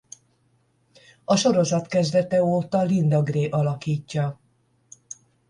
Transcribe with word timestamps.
A 1.25 1.35
sorozat 1.35 1.87
kezdete 1.87 2.43
óta 2.43 2.81
Linda 2.81 3.21
Gray 3.23 3.45
alakítja. 3.47 4.39